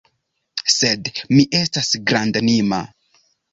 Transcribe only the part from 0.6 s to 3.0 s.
Sed mi estas grandanima.